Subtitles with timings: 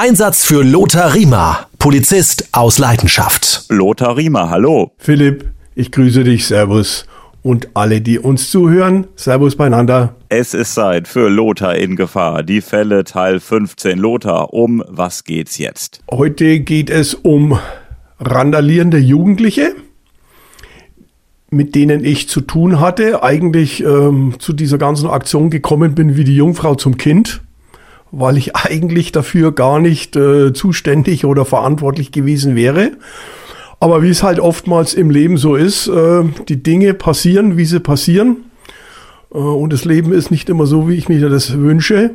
[0.00, 3.64] Einsatz für Lothar Riemer, Polizist aus Leidenschaft.
[3.68, 4.92] Lothar Riemer, hallo.
[4.96, 7.04] Philipp, ich grüße dich, Servus.
[7.42, 10.14] Und alle, die uns zuhören, Servus beieinander.
[10.28, 12.44] Es ist Zeit für Lothar in Gefahr.
[12.44, 13.98] Die Fälle Teil 15.
[13.98, 16.00] Lothar, um was geht's jetzt?
[16.08, 17.58] Heute geht es um
[18.20, 19.74] randalierende Jugendliche,
[21.50, 23.24] mit denen ich zu tun hatte.
[23.24, 27.40] Eigentlich ähm, zu dieser ganzen Aktion gekommen bin wie die Jungfrau zum Kind,
[28.10, 32.92] weil ich eigentlich dafür gar nicht äh, zuständig oder verantwortlich gewesen wäre.
[33.80, 37.80] Aber wie es halt oftmals im Leben so ist, äh, die Dinge passieren, wie sie
[37.80, 38.38] passieren.
[39.32, 42.10] Äh, und das Leben ist nicht immer so, wie ich mir das wünsche.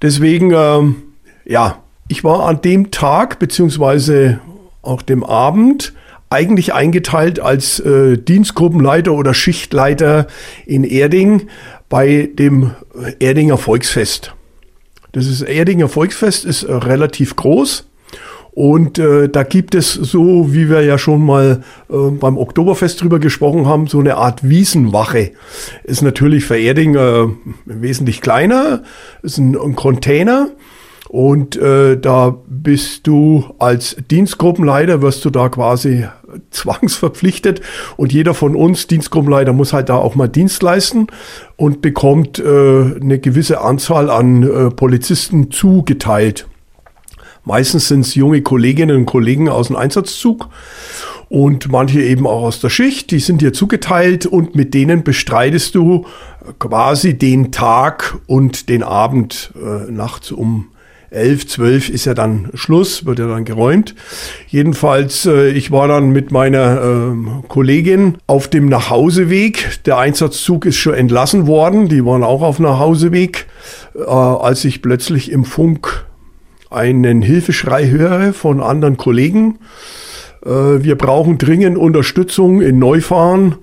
[0.00, 0.96] Deswegen, ähm,
[1.44, 4.40] ja, ich war an dem Tag, beziehungsweise
[4.82, 5.92] auch dem Abend,
[6.30, 10.28] eigentlich eingeteilt als äh, Dienstgruppenleiter oder Schichtleiter
[10.64, 11.48] in Erding
[11.88, 12.70] bei dem
[13.18, 14.32] Erdinger Volksfest.
[15.12, 17.84] Das ist Erdinger Volksfest ist äh, relativ groß
[18.52, 23.18] und äh, da gibt es so, wie wir ja schon mal äh, beim Oktoberfest drüber
[23.18, 25.32] gesprochen haben, so eine Art Wiesenwache.
[25.84, 27.28] Ist natürlich für Erding äh,
[27.64, 28.82] wesentlich kleiner,
[29.22, 30.50] ist ein, ein Container.
[31.10, 36.06] Und äh, da bist du als Dienstgruppenleiter, wirst du da quasi
[36.50, 37.62] zwangsverpflichtet.
[37.96, 41.08] Und jeder von uns, Dienstgruppenleiter, muss halt da auch mal Dienst leisten
[41.56, 46.46] und bekommt äh, eine gewisse Anzahl an äh, Polizisten zugeteilt.
[47.44, 50.48] Meistens sind es junge Kolleginnen und Kollegen aus dem Einsatzzug
[51.28, 53.10] und manche eben auch aus der Schicht.
[53.10, 56.06] Die sind dir zugeteilt und mit denen bestreitest du
[56.60, 60.68] quasi den Tag und den Abend äh, nachts um
[61.10, 63.94] elf, zwölf ist ja dann Schluss, wird ja dann geräumt.
[64.48, 69.84] Jedenfalls, äh, ich war dann mit meiner äh, Kollegin auf dem Nachhauseweg.
[69.86, 71.88] Der Einsatzzug ist schon entlassen worden.
[71.88, 73.46] Die waren auch auf Nachhauseweg,
[73.94, 76.06] äh, als ich plötzlich im Funk
[76.70, 79.58] einen Hilfeschrei höre von anderen Kollegen.
[80.44, 83.56] Äh, wir brauchen dringend Unterstützung in Neufahren.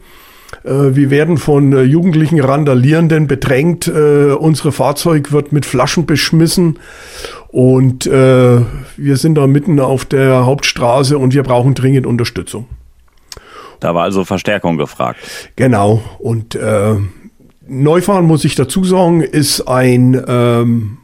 [0.63, 3.87] Äh, wir werden von äh, jugendlichen Randalierenden bedrängt.
[3.87, 6.79] Unsere Fahrzeug wird mit Flaschen beschmissen.
[7.49, 12.67] Und wir sind da mitten auf der Hauptstraße und wir brauchen dringend Unterstützung.
[13.79, 15.19] Da war also Verstärkung gefragt.
[15.55, 16.03] Genau.
[16.19, 16.95] Und äh,
[17.67, 20.97] Neufahren, muss ich dazu sagen, ist ein ähm,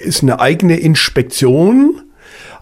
[0.00, 2.02] ist eine eigene Inspektion.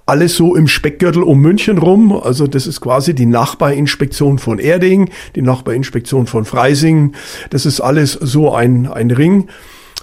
[0.06, 2.12] Alles so im Speckgürtel um München rum.
[2.12, 7.14] Also das ist quasi die Nachbarinspektion von Erding, die Nachbarinspektion von Freising.
[7.50, 9.48] Das ist alles so ein, ein Ring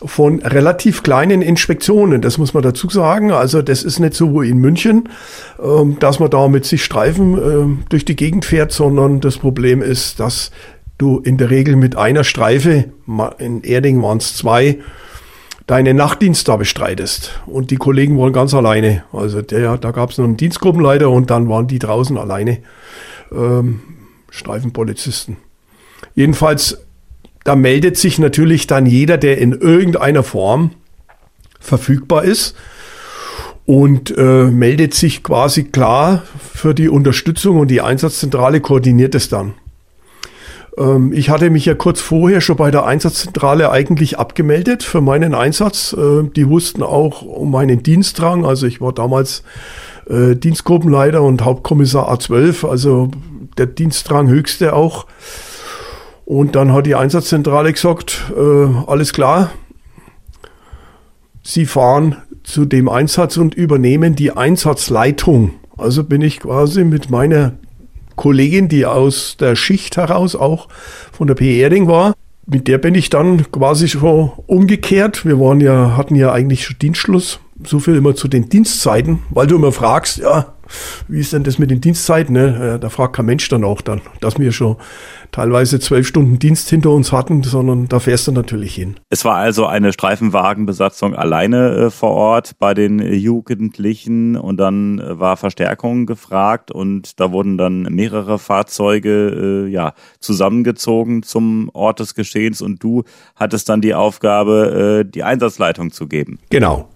[0.04, 3.32] von relativ kleinen Inspektionen, das muss man dazu sagen.
[3.32, 5.10] Also das ist nicht so wie in München,
[5.64, 9.82] ähm, dass man da mit sich Streifen ähm, durch die Gegend fährt, sondern das Problem
[9.82, 10.52] ist, dass
[10.98, 12.86] du in der Regel mit einer Streife,
[13.38, 14.80] in Erding waren es zwei,
[15.72, 17.40] deinen Nachtdienst da bestreitest.
[17.46, 19.06] Und die Kollegen waren ganz alleine.
[19.14, 22.58] Also der, da gab es noch einen Dienstgruppenleiter und dann waren die draußen alleine
[23.32, 23.80] ähm,
[24.30, 25.38] Streifenpolizisten.
[26.14, 26.80] Jedenfalls,
[27.46, 30.72] da meldet sich natürlich dann jeder, der in irgendeiner Form
[31.62, 32.54] verfügbar ist
[33.66, 39.54] und äh, meldet sich quasi klar für die Unterstützung und die Einsatzzentrale koordiniert es dann.
[40.78, 45.34] Ähm, ich hatte mich ja kurz vorher schon bei der Einsatzzentrale eigentlich abgemeldet für meinen
[45.34, 45.94] Einsatz.
[45.94, 48.46] Äh, die wussten auch um meinen Dienstrang.
[48.46, 49.44] Also ich war damals
[50.10, 53.12] äh, Dienstgruppenleiter und Hauptkommissar A12, also
[53.58, 55.06] der Dienstrang höchste auch.
[56.26, 59.52] Und dann hat die Einsatzzentrale gesagt, äh, alles klar,
[61.44, 65.54] Sie fahren zu dem Einsatz und übernehmen die Einsatzleitung.
[65.78, 67.54] Also bin ich quasi mit meiner
[68.16, 70.68] Kollegin, die aus der Schicht heraus auch
[71.12, 71.60] von der P.
[71.60, 72.14] Erding war.
[72.46, 75.26] Mit der bin ich dann quasi schon umgekehrt.
[75.26, 77.40] Wir waren ja, hatten ja eigentlich schon Dienstschluss.
[77.64, 80.54] So viel immer zu den Dienstzeiten, weil du immer fragst, ja,
[81.08, 82.34] wie ist denn das mit den Dienstzeiten?
[82.34, 82.80] Ne?
[82.80, 84.78] Da fragt kein Mensch dann auch dann, dass wir schon
[85.32, 88.96] teilweise zwölf Stunden Dienst hinter uns hatten, sondern da fährst du natürlich hin.
[89.10, 95.20] Es war also eine Streifenwagenbesatzung alleine äh, vor Ort bei den Jugendlichen und dann äh,
[95.20, 102.16] war Verstärkung gefragt und da wurden dann mehrere Fahrzeuge äh, ja, zusammengezogen zum Ort des
[102.16, 103.04] Geschehens und du
[103.36, 106.40] hattest dann die Aufgabe, äh, die Einsatzleitung zu geben.
[106.50, 106.90] Genau.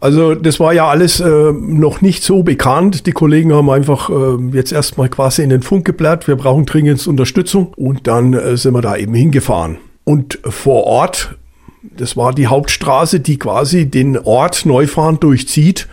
[0.00, 3.06] Also das war ja alles äh, noch nicht so bekannt.
[3.06, 7.06] Die Kollegen haben einfach äh, jetzt erstmal quasi in den Funk geblärt, wir brauchen dringend
[7.06, 9.76] Unterstützung und dann äh, sind wir da eben hingefahren.
[10.04, 11.36] Und vor Ort,
[11.82, 15.86] das war die Hauptstraße, die quasi den Ort Neufahren durchzieht,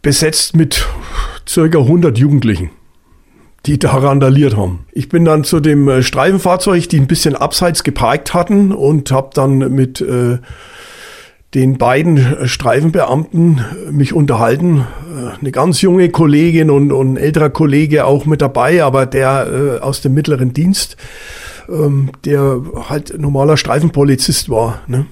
[0.00, 0.86] besetzt mit
[1.46, 2.70] circa 100 Jugendlichen
[3.66, 4.86] die da randaliert haben.
[4.92, 9.30] Ich bin dann zu dem äh, Streifenfahrzeug, die ein bisschen abseits geparkt hatten und habe
[9.34, 10.38] dann mit äh,
[11.54, 13.60] den beiden Streifenbeamten
[13.90, 14.86] mich unterhalten.
[15.38, 19.78] Eine ganz junge Kollegin und, und ein älterer Kollege auch mit dabei, aber der äh,
[19.80, 20.96] aus dem mittleren Dienst,
[21.68, 24.80] ähm, der halt normaler Streifenpolizist war.
[24.86, 25.06] Ne?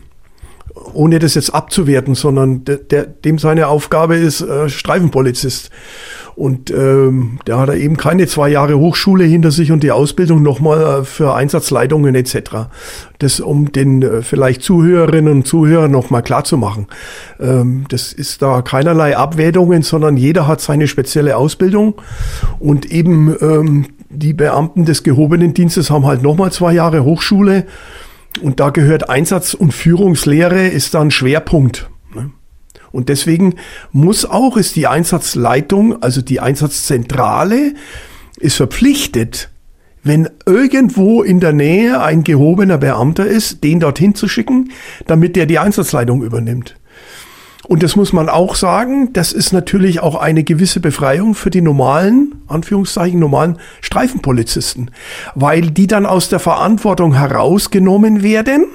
[0.93, 5.71] ohne das jetzt abzuwerten, sondern der, der, dem seine Aufgabe ist äh, Streifenpolizist.
[6.41, 11.03] Und ähm, der hat eben keine zwei Jahre Hochschule hinter sich und die Ausbildung nochmal
[11.03, 12.71] äh, für Einsatzleitungen etc.
[13.19, 16.87] Das, um den äh, vielleicht Zuhörerinnen und Zuhörern nochmal klarzumachen.
[17.39, 21.97] Ähm, das ist da keinerlei Abwertungen, sondern jeder hat seine spezielle Ausbildung
[22.59, 27.67] und eben ähm, die Beamten des gehobenen Dienstes haben halt nochmal zwei Jahre Hochschule
[28.41, 31.91] und da gehört Einsatz- und Führungslehre ist dann Schwerpunkt.
[32.93, 33.55] Und deswegen
[33.93, 37.75] muss auch, ist die Einsatzleitung, also die Einsatzzentrale,
[38.39, 39.51] ist verpflichtet,
[40.03, 44.71] wenn irgendwo in der Nähe ein gehobener Beamter ist, den dorthin zu schicken,
[45.07, 46.77] damit der die Einsatzleitung übernimmt.
[47.69, 51.61] Und das muss man auch sagen, das ist natürlich auch eine gewisse Befreiung für die
[51.61, 54.91] normalen, Anführungszeichen, normalen Streifenpolizisten,
[55.35, 58.67] weil die dann aus der Verantwortung herausgenommen werden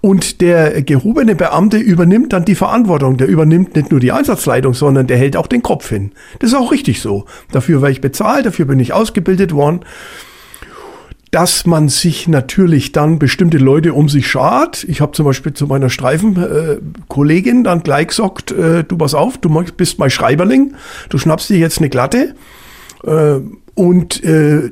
[0.00, 3.16] und der gehobene Beamte übernimmt dann die Verantwortung.
[3.16, 6.12] Der übernimmt nicht nur die Einsatzleitung, sondern der hält auch den Kopf hin.
[6.38, 7.24] Das ist auch richtig so.
[7.52, 9.80] Dafür war ich bezahlt, dafür bin ich ausgebildet worden
[11.30, 14.84] dass man sich natürlich dann bestimmte Leute um sich schart.
[14.84, 19.50] Ich habe zum Beispiel zu meiner Streifenkollegin dann gleich gesagt, äh, du pass auf, du
[19.76, 20.74] bist mein Schreiberling,
[21.10, 22.34] du schnappst dir jetzt eine Glatte
[23.04, 23.40] äh,
[23.74, 24.70] und äh,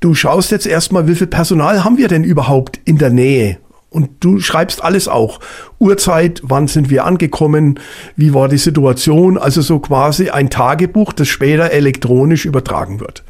[0.00, 3.58] du schaust jetzt erstmal, wie viel Personal haben wir denn überhaupt in der Nähe?
[3.94, 5.38] Und du schreibst alles auch.
[5.78, 7.78] Uhrzeit, wann sind wir angekommen,
[8.16, 13.22] wie war die Situation, also so quasi ein Tagebuch, das später elektronisch übertragen wird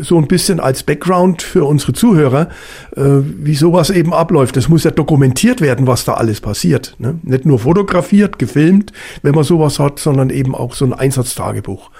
[0.00, 2.48] so ein bisschen als Background für unsere Zuhörer,
[2.96, 4.56] äh, wie sowas eben abläuft.
[4.56, 6.96] Das muss ja dokumentiert werden, was da alles passiert.
[6.98, 7.20] Ne?
[7.22, 8.92] Nicht nur fotografiert, gefilmt,
[9.22, 11.90] wenn man sowas hat, sondern eben auch so ein Einsatztagebuch.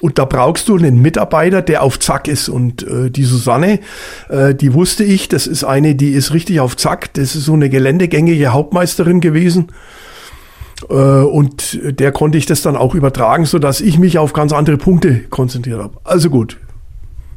[0.00, 2.48] Und da brauchst du einen Mitarbeiter, der auf Zack ist.
[2.48, 3.80] Und äh, die Susanne,
[4.28, 7.14] äh, die wusste ich, das ist eine, die ist richtig auf Zack.
[7.14, 9.68] Das ist so eine geländegängige Hauptmeisterin gewesen.
[10.90, 14.52] Äh, und der konnte ich das dann auch übertragen, so dass ich mich auf ganz
[14.52, 15.94] andere Punkte konzentriert habe.
[16.04, 16.58] Also gut,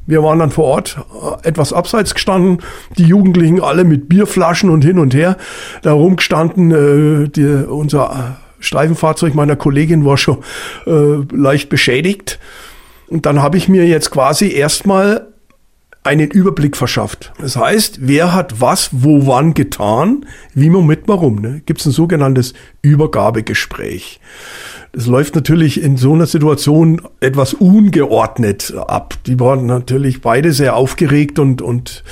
[0.06, 0.98] wir waren dann vor Ort
[1.44, 2.60] äh, etwas abseits gestanden,
[2.98, 5.38] die Jugendlichen alle mit Bierflaschen und hin und her
[5.82, 6.72] da rumgestanden.
[6.72, 10.40] Äh, die, unser Streifenfahrzeug meiner Kollegin war schon
[10.86, 12.40] äh, leicht beschädigt.
[13.08, 15.28] Und dann habe ich mir jetzt quasi erstmal
[16.04, 17.34] einen Überblick verschafft.
[17.40, 21.42] Das heißt, wer hat was, wo, wann getan, wie man mit warum.
[21.42, 21.62] Ne?
[21.66, 24.20] Gibt es ein sogenanntes Übergabegespräch.
[24.92, 29.16] Das läuft natürlich in so einer Situation etwas ungeordnet ab.
[29.28, 32.04] Die waren natürlich beide sehr aufgeregt und, und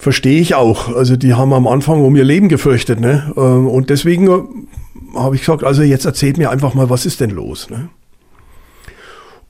[0.00, 0.96] verstehe ich auch.
[0.96, 3.00] Also die haben am Anfang um ihr Leben gefürchtet.
[3.00, 3.32] Ne?
[3.36, 7.20] Ähm, und deswegen äh, habe ich gesagt, also jetzt erzählt mir einfach mal, was ist
[7.20, 7.68] denn los?
[7.70, 7.90] Ne?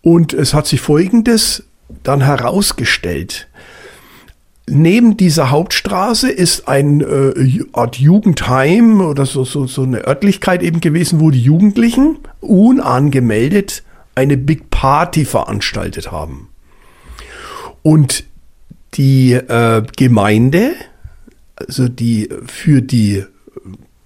[0.02, 1.64] Und es hat sich Folgendes
[2.02, 3.48] dann herausgestellt.
[4.66, 10.80] Neben dieser Hauptstraße ist ein äh, Art Jugendheim oder so, so, so eine Örtlichkeit eben
[10.80, 13.82] gewesen, wo die Jugendlichen unangemeldet
[14.14, 16.48] eine Big Party veranstaltet haben.
[17.82, 18.24] Und
[18.94, 20.72] die äh, Gemeinde,
[21.56, 23.24] also die für die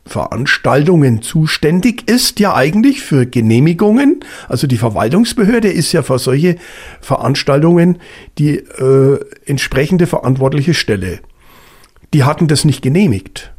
[0.07, 4.21] Veranstaltungen zuständig ist, ja eigentlich für Genehmigungen.
[4.49, 6.57] Also die Verwaltungsbehörde ist ja für solche
[7.01, 7.99] Veranstaltungen
[8.39, 11.21] die äh, entsprechende verantwortliche Stelle.
[12.13, 13.53] Die hatten das nicht genehmigt.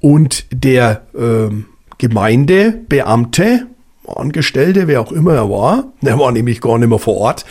[0.00, 1.52] Und der äh,
[1.98, 3.66] Gemeindebeamte,
[4.06, 7.44] Angestellte, wer auch immer er war, der war nämlich gar nicht mehr vor Ort,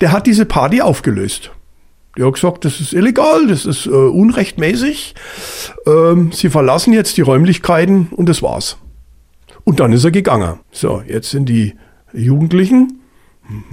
[0.00, 1.50] der hat diese Party aufgelöst.
[2.16, 5.14] Der hat gesagt, das ist illegal, das ist äh, unrechtmäßig.
[5.86, 8.78] Ähm, Sie verlassen jetzt die Räumlichkeiten und das war's.
[9.64, 10.58] Und dann ist er gegangen.
[10.72, 11.74] So, jetzt sind die
[12.12, 13.00] Jugendlichen,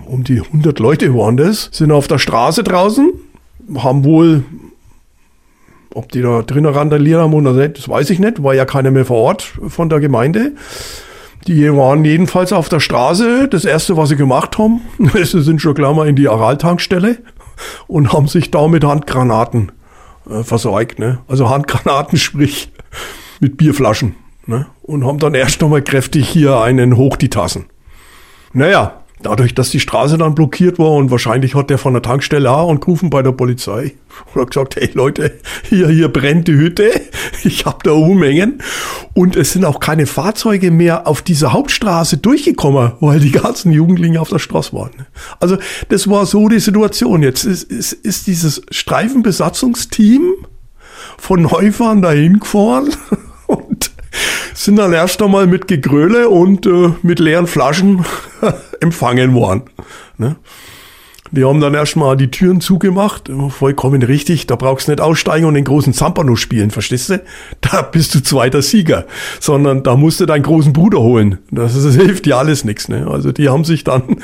[0.06, 3.12] um die 100 Leute waren das, sind auf der Straße draußen,
[3.78, 4.44] haben wohl,
[5.94, 8.92] ob die da drinnen randaliert haben oder nicht, das weiß ich nicht, war ja keiner
[8.92, 10.54] mehr vor Ort von der Gemeinde.
[11.48, 13.48] Die waren jedenfalls auf der Straße.
[13.48, 14.82] Das erste, was sie gemacht haben,
[15.24, 17.20] sie sind schon klar mal in die Araltankstelle
[17.88, 19.72] und haben sich da mit Handgranaten
[20.30, 21.00] äh, versorgt.
[21.00, 21.20] Ne?
[21.28, 22.72] Also Handgranaten, sprich
[23.40, 24.16] mit Bierflaschen.
[24.46, 24.68] Ne?
[24.82, 27.66] Und haben dann erst nochmal kräftig hier einen hoch die Tassen.
[28.54, 32.52] Naja, dadurch, dass die Straße dann blockiert war und wahrscheinlich hat der von der Tankstelle
[32.52, 33.96] auch angerufen bei der Polizei
[34.34, 36.92] und hat gesagt, hey Leute, hier, hier brennt die Hütte,
[37.44, 38.62] ich habe da Unmengen
[39.14, 44.18] und es sind auch keine Fahrzeuge mehr auf dieser Hauptstraße durchgekommen, weil die ganzen Jugendlichen
[44.18, 44.92] auf der Straße waren.
[45.40, 45.58] Also
[45.90, 47.24] das war so die Situation.
[47.24, 50.34] Jetzt ist, ist, ist dieses Streifenbesatzungsteam
[51.18, 52.90] von Neufahren dahin gefahren
[54.58, 58.04] sind dann erst einmal mit Gegröle und äh, mit leeren Flaschen
[58.82, 59.64] empfangen worden.
[60.18, 60.36] Ne?
[61.32, 64.48] Die haben dann erstmal die Türen zugemacht, vollkommen richtig.
[64.48, 67.22] Da brauchst du nicht aussteigen und den großen Zampano spielen, verstehst du?
[67.62, 69.06] Da bist du zweiter Sieger.
[69.40, 71.40] Sondern da musst du deinen großen Bruder holen.
[71.52, 72.88] Das, das hilft dir alles nichts.
[72.88, 73.08] Ne?
[73.08, 74.18] Also die haben sich dann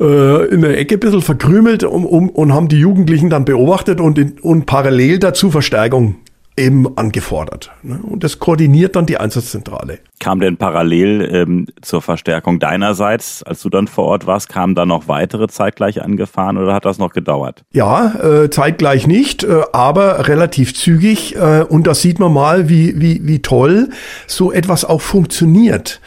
[0.00, 4.00] äh, in der Ecke ein bisschen verkrümelt um, um, und haben die Jugendlichen dann beobachtet
[4.00, 6.16] und, in, und parallel dazu Verstärkung
[6.58, 7.70] eben angefordert.
[7.82, 7.98] Ne?
[8.02, 10.00] Und das koordiniert dann die Einsatzzentrale.
[10.20, 14.84] Kam denn parallel ähm, zur Verstärkung deinerseits, als du dann vor Ort warst, kamen da
[14.84, 17.64] noch weitere zeitgleich angefahren oder hat das noch gedauert?
[17.72, 21.36] Ja, äh, zeitgleich nicht, äh, aber relativ zügig.
[21.36, 23.90] Äh, und da sieht man mal, wie, wie, wie toll
[24.26, 26.00] so etwas auch funktioniert.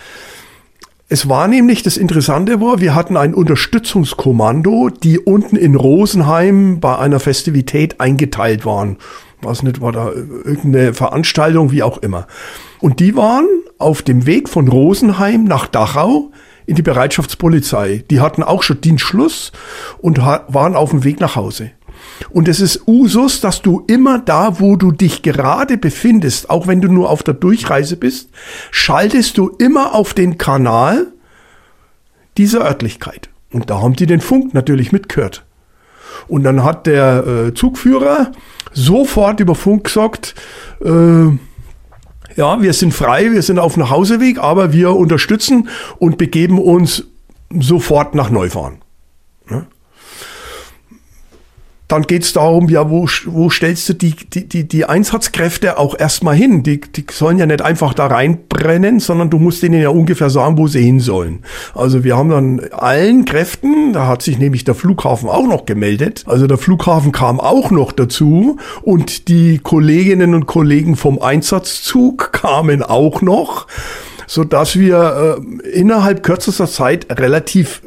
[1.13, 6.97] Es war nämlich, das Interessante war, wir hatten ein Unterstützungskommando, die unten in Rosenheim bei
[6.97, 8.97] einer Festivität eingeteilt waren
[9.43, 12.27] was nicht, war da irgendeine Veranstaltung, wie auch immer.
[12.79, 16.31] Und die waren auf dem Weg von Rosenheim nach Dachau
[16.65, 18.03] in die Bereitschaftspolizei.
[18.09, 19.51] Die hatten auch schon Dienstschluss
[19.99, 21.71] und waren auf dem Weg nach Hause.
[22.29, 26.81] Und es ist Usus, dass du immer da, wo du dich gerade befindest, auch wenn
[26.81, 28.29] du nur auf der Durchreise bist,
[28.71, 31.07] schaltest du immer auf den Kanal
[32.37, 33.29] dieser Örtlichkeit.
[33.51, 35.45] Und da haben die den Funk natürlich mitgehört.
[36.27, 38.31] Und dann hat der äh, Zugführer
[38.73, 40.35] sofort über Funk gesagt,
[40.83, 41.27] äh,
[42.35, 47.03] ja, wir sind frei, wir sind auf Nachhauseweg, aber wir unterstützen und begeben uns
[47.59, 48.77] sofort nach Neufahren.
[49.49, 49.65] Ja?
[51.91, 55.99] Dann geht es darum, ja, wo, wo stellst du die, die, die, die Einsatzkräfte auch
[55.99, 56.63] erstmal hin?
[56.63, 60.57] Die, die sollen ja nicht einfach da reinbrennen, sondern du musst denen ja ungefähr sagen,
[60.57, 61.39] wo sie hin sollen.
[61.75, 66.23] Also wir haben dann allen Kräften, da hat sich nämlich der Flughafen auch noch gemeldet,
[66.27, 72.83] also der Flughafen kam auch noch dazu und die Kolleginnen und Kollegen vom Einsatzzug kamen
[72.83, 73.67] auch noch,
[74.27, 77.81] so dass wir äh, innerhalb kürzester Zeit relativ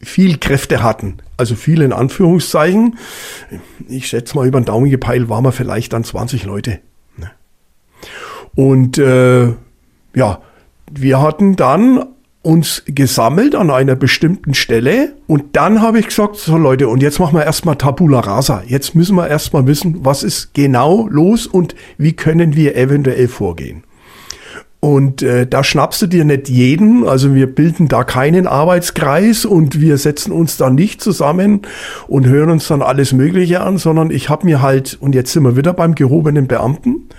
[0.00, 1.18] viel Kräfte hatten.
[1.40, 2.98] Also viel in Anführungszeichen.
[3.88, 6.80] Ich schätze mal, über den Daumen gepeilt waren wir vielleicht dann 20 Leute.
[7.16, 7.30] Ne?
[8.54, 9.54] Und äh,
[10.14, 10.42] ja,
[10.92, 12.04] wir hatten dann
[12.42, 17.18] uns gesammelt an einer bestimmten Stelle und dann habe ich gesagt, so Leute, und jetzt
[17.18, 18.62] machen wir erstmal Tabula Rasa.
[18.66, 23.84] Jetzt müssen wir erstmal wissen, was ist genau los und wie können wir eventuell vorgehen.
[24.80, 29.78] Und äh, da schnappst du dir nicht jeden, also wir bilden da keinen Arbeitskreis und
[29.78, 31.60] wir setzen uns da nicht zusammen
[32.08, 35.42] und hören uns dann alles Mögliche an, sondern ich habe mir halt, und jetzt sind
[35.42, 37.10] wir wieder beim gehobenen Beamten,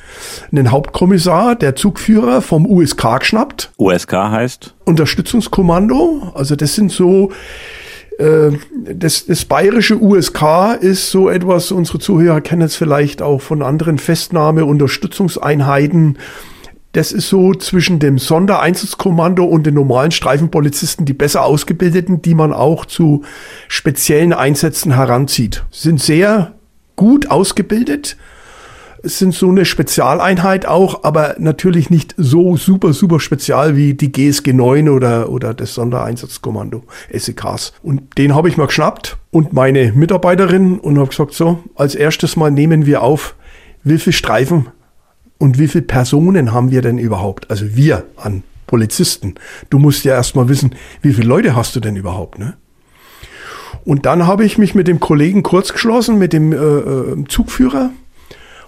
[0.52, 3.72] einen Hauptkommissar, der Zugführer vom USK geschnappt.
[3.78, 4.74] USK heißt?
[4.86, 7.32] Unterstützungskommando, also das sind so
[8.18, 8.54] äh,
[8.92, 14.00] das, das bayerische USK ist so etwas, unsere Zuhörer kennen es vielleicht auch von anderen
[14.00, 16.18] Festnahme-Unterstützungseinheiten.
[16.94, 22.52] Das ist so zwischen dem Sondereinsatzkommando und den normalen Streifenpolizisten die besser ausgebildeten, die man
[22.52, 23.24] auch zu
[23.70, 25.64] speziellen Einsätzen heranzieht.
[25.72, 26.54] Sind sehr
[26.98, 28.18] gut ausgebildet,
[29.04, 34.54] sind so eine Spezialeinheit auch, aber natürlich nicht so super, super spezial wie die GSG
[34.54, 37.74] 9 oder, oder das Sondereinsatzkommando SEKs.
[37.82, 42.36] Und den habe ich mal geschnappt und meine Mitarbeiterin und habe gesagt, so, als erstes
[42.36, 43.36] mal nehmen wir auf,
[43.84, 44.68] wie viele Streifen
[45.42, 47.50] und wie viele Personen haben wir denn überhaupt?
[47.50, 49.34] Also wir an Polizisten.
[49.72, 52.58] Du musst ja erstmal wissen, wie viele Leute hast du denn überhaupt, ne?
[53.84, 57.90] Und dann habe ich mich mit dem Kollegen kurz geschlossen, mit dem äh, äh Zugführer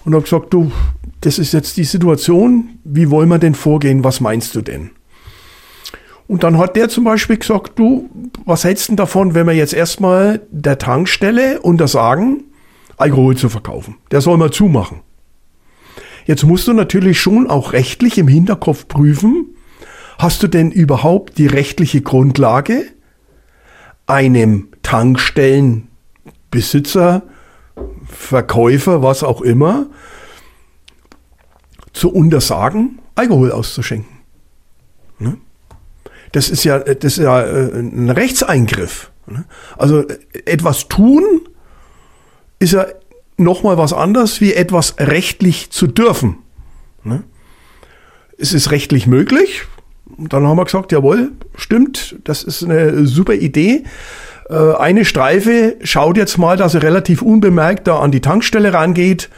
[0.03, 0.72] und habe gesagt, du,
[1.22, 4.89] das ist jetzt die Situation, wie wollen wir denn vorgehen, was meinst du denn?
[6.27, 8.10] Und dann hat der zum Beispiel gesagt, du,
[8.46, 12.46] was hältst du davon, wenn wir jetzt erstmal der Tankstelle untersagen,
[12.98, 13.98] Alkohol zu verkaufen?
[14.10, 15.01] Der soll mal zumachen.
[16.25, 19.56] Jetzt musst du natürlich schon auch rechtlich im Hinterkopf prüfen,
[20.18, 22.86] hast du denn überhaupt die rechtliche Grundlage,
[24.06, 27.24] einem Tankstellenbesitzer,
[28.06, 29.88] Verkäufer, was auch immer,
[31.94, 34.20] zu untersagen, Alkohol auszuschenken?
[35.20, 35.38] Ne?
[36.32, 39.12] Das ist ja, das ist ja äh, ein Rechtseingriff.
[39.27, 39.46] Ne?
[39.77, 41.24] Also äh, etwas tun
[42.60, 42.86] ist ja
[43.37, 46.37] nochmal was anderes, wie etwas rechtlich zu dürfen.
[47.03, 47.23] Ne?
[48.37, 49.63] Es ist rechtlich möglich.
[50.17, 53.83] Und dann haben wir gesagt, jawohl, stimmt, das ist eine super Idee.
[54.49, 59.29] Äh, eine Streife schaut jetzt mal, dass er relativ unbemerkt da an die Tankstelle rangeht.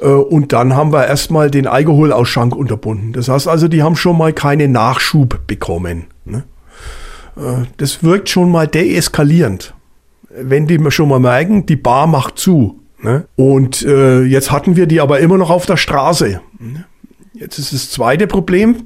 [0.00, 3.12] Äh, und dann haben wir erstmal den Alkoholausschank unterbunden.
[3.12, 6.06] Das heißt also, die haben schon mal keinen Nachschub bekommen.
[6.24, 6.44] Ne?
[7.36, 9.74] Äh, das wirkt schon mal deeskalierend.
[10.28, 12.81] Wenn die schon mal merken, die Bar macht zu.
[13.02, 13.26] Ne?
[13.36, 16.40] Und äh, jetzt hatten wir die aber immer noch auf der Straße.
[17.34, 18.76] Jetzt ist das zweite Problem,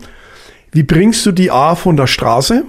[0.72, 2.64] wie bringst du die A von der Straße?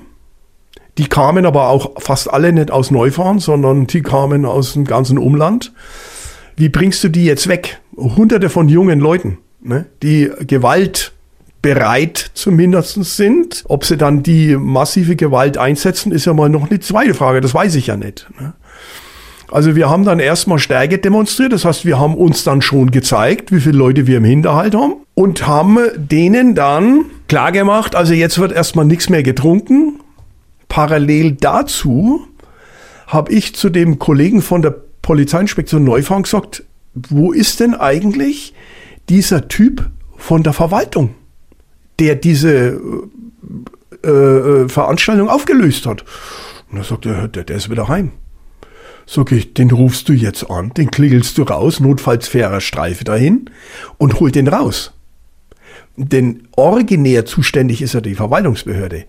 [0.97, 5.17] Die kamen aber auch fast alle nicht aus Neufahren, sondern die kamen aus dem ganzen
[5.17, 5.71] Umland.
[6.55, 7.79] Wie bringst du die jetzt weg?
[7.95, 13.63] Hunderte von jungen Leuten, ne, die gewaltbereit zumindest sind.
[13.67, 17.41] Ob sie dann die massive Gewalt einsetzen, ist ja mal noch eine zweite Frage.
[17.41, 18.27] Das weiß ich ja nicht.
[18.39, 18.53] Ne.
[19.49, 21.53] Also wir haben dann erstmal Stärke demonstriert.
[21.53, 24.95] Das heißt, wir haben uns dann schon gezeigt, wie viele Leute wir im Hinterhalt haben
[25.13, 29.99] und haben denen dann klargemacht, also jetzt wird erstmal nichts mehr getrunken,
[30.67, 32.27] Parallel dazu
[33.07, 36.63] habe ich zu dem Kollegen von der Polizeiinspektion Neufahren gesagt,
[36.93, 38.53] wo ist denn eigentlich
[39.07, 41.15] dieser Typ von der Verwaltung,
[41.99, 42.79] der diese
[44.03, 46.03] äh, äh, Veranstaltung aufgelöst hat?
[46.69, 48.11] Und er sagt er, der, der ist wieder heim.
[49.09, 53.49] Sag ich, den rufst du jetzt an, den klingelst du raus, notfalls fairer Streife dahin
[53.97, 54.91] und hol den raus.
[55.95, 59.05] Denn originär zuständig ist ja die Verwaltungsbehörde.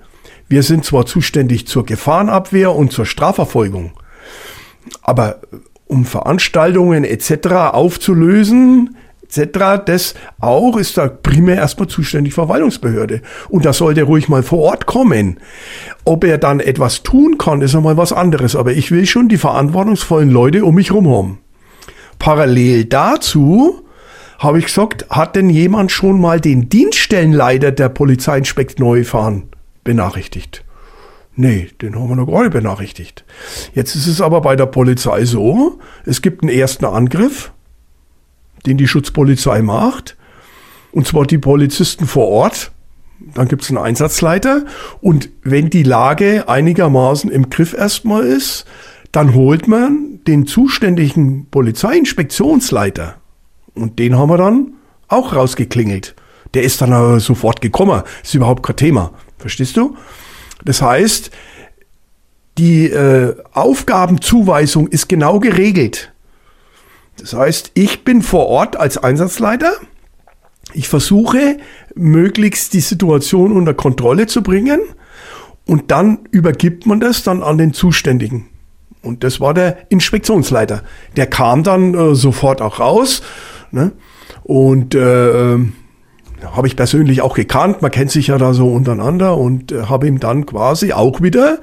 [0.49, 3.93] Wir sind zwar zuständig zur Gefahrenabwehr und zur Strafverfolgung,
[5.02, 5.40] aber
[5.87, 7.49] um Veranstaltungen etc.
[7.73, 8.97] aufzulösen,
[9.29, 13.23] etc., das auch ist da primär erstmal zuständig Verwaltungsbehörde.
[13.49, 15.39] Und da sollte ruhig mal vor Ort kommen.
[16.05, 18.57] Ob er dann etwas tun kann, ist einmal was anderes.
[18.57, 21.39] Aber ich will schon die verantwortungsvollen Leute um mich rum haben.
[22.19, 23.85] Parallel dazu
[24.39, 29.49] habe ich gesagt, hat denn jemand schon mal den Dienststellenleiter der Polizeiinspekt Neufahren
[29.85, 30.65] benachrichtigt.
[31.35, 33.25] Nee, den haben wir noch gar nicht benachrichtigt.
[33.73, 37.53] Jetzt ist es aber bei der Polizei so, es gibt einen ersten Angriff,
[38.69, 40.17] den die Schutzpolizei macht,
[40.93, 42.71] und zwar die Polizisten vor Ort.
[43.35, 44.65] Dann gibt es einen Einsatzleiter
[45.01, 48.65] und wenn die Lage einigermaßen im Griff erstmal ist,
[49.11, 53.17] dann holt man den zuständigen Polizeiinspektionsleiter
[53.75, 54.75] und den haben wir dann
[55.09, 56.15] auch rausgeklingelt.
[56.55, 59.13] Der ist dann aber sofort gekommen, ist überhaupt kein Thema.
[59.39, 59.97] Verstehst du?
[60.65, 61.31] Das heißt,
[62.59, 66.12] die äh, Aufgabenzuweisung ist genau geregelt.
[67.20, 69.72] Das heißt, ich bin vor Ort als Einsatzleiter.
[70.72, 71.59] Ich versuche,
[71.94, 74.81] möglichst die Situation unter Kontrolle zu bringen.
[75.66, 78.48] Und dann übergibt man das dann an den Zuständigen.
[79.02, 80.83] Und das war der Inspektionsleiter.
[81.16, 83.22] Der kam dann äh, sofort auch raus.
[83.70, 83.92] Ne?
[84.44, 85.59] Und äh,
[86.44, 90.07] habe ich persönlich auch gekannt, man kennt sich ja da so untereinander und äh, habe
[90.07, 91.59] ihm dann quasi auch wieder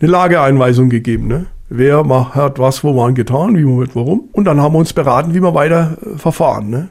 [0.00, 1.28] eine Lageeinweisung gegeben.
[1.28, 1.46] Ne?
[1.72, 2.04] Wer
[2.34, 4.28] hat was, wo man getan, wie man mit, warum.
[4.32, 6.68] Und dann haben wir uns beraten, wie wir weiter äh, verfahren.
[6.68, 6.88] Ne?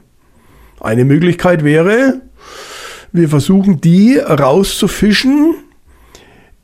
[0.80, 2.22] Eine Möglichkeit wäre,
[3.12, 5.54] wir versuchen die rauszufischen,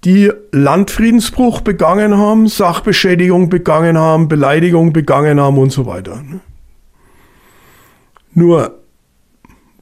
[0.05, 6.22] die Landfriedensbruch begangen haben, Sachbeschädigung begangen haben, Beleidigung begangen haben und so weiter.
[6.22, 6.40] Ne?
[8.33, 8.79] Nur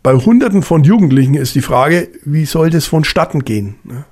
[0.03, 3.77] bei Hunderten von Jugendlichen ist die Frage, wie soll das vonstatten gehen?
[3.85, 4.07] Ne?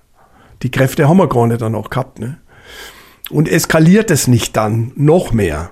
[0.62, 2.20] Die Kräfte haben wir gar nicht dann auch gehabt.
[2.20, 2.38] Ne?
[3.30, 5.70] Und eskaliert es nicht dann noch mehr?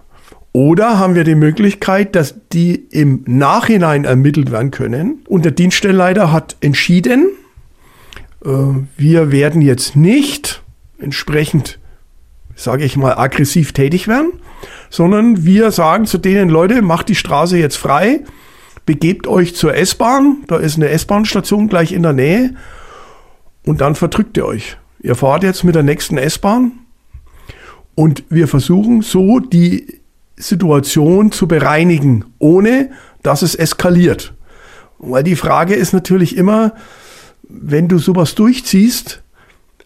[0.52, 5.22] Oder haben wir die Möglichkeit, dass die im Nachhinein ermittelt werden können?
[5.28, 7.28] Und der Dienststellenleiter hat entschieden,
[8.44, 8.48] äh,
[8.96, 10.62] wir werden jetzt nicht
[10.98, 11.78] entsprechend,
[12.56, 14.32] sage ich mal, aggressiv tätig werden,
[14.90, 18.20] sondern wir sagen zu denen, Leute, macht die Straße jetzt frei,
[18.86, 22.54] begebt euch zur S-Bahn, da ist eine S-Bahn-Station gleich in der Nähe
[23.64, 24.76] und dann verdrückt ihr euch.
[25.00, 26.72] Ihr fahrt jetzt mit der nächsten S-Bahn
[27.94, 30.00] und wir versuchen so die
[30.37, 32.90] Situation zu bereinigen, ohne
[33.22, 34.35] dass es eskaliert.
[34.98, 36.74] Weil die Frage ist natürlich immer,
[37.42, 39.22] wenn du sowas durchziehst,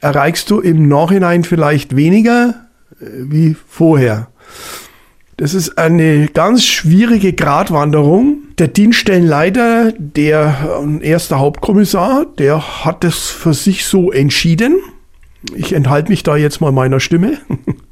[0.01, 2.67] erreichst du im Nachhinein vielleicht weniger
[3.01, 4.29] äh, wie vorher.
[5.37, 8.43] Das ist eine ganz schwierige Gratwanderung.
[8.59, 14.77] Der Dienststellenleiter, der äh, erste Hauptkommissar, der hat es für sich so entschieden.
[15.55, 17.39] Ich enthalte mich da jetzt mal meiner Stimme.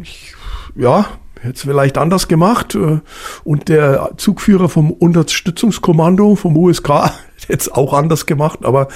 [0.00, 0.34] Ich,
[0.74, 1.06] ja,
[1.40, 2.74] hätte es vielleicht anders gemacht.
[2.74, 3.00] Äh,
[3.44, 6.88] und der Zugführer vom Unterstützungskommando vom USK
[7.46, 8.60] hätte es auch anders gemacht.
[8.64, 8.88] Aber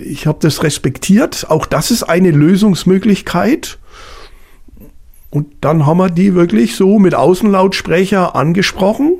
[0.00, 1.46] ich habe das respektiert.
[1.50, 3.78] Auch das ist eine Lösungsmöglichkeit.
[5.30, 9.18] Und dann haben wir die wirklich so mit Außenlautsprecher angesprochen.